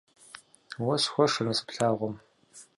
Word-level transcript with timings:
Уэ 0.83 0.95
сыхуэшэ 1.01 1.41
насып 1.45 1.69
лъагъуэм. 1.75 2.15